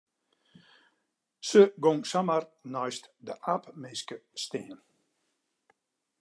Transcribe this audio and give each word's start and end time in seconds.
Se 1.49 1.61
gyng 1.83 2.01
samar 2.13 2.43
neist 2.73 3.03
de 3.27 3.33
aapminske 3.53 4.19
stean. 4.47 4.83